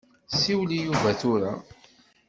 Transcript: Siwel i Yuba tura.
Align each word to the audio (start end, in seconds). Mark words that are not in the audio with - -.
Siwel 0.39 0.71
i 0.77 0.79
Yuba 0.85 1.09
tura. 1.19 1.51